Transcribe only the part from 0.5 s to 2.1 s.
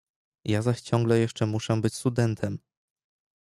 zaś ciągle jeszcze muszę być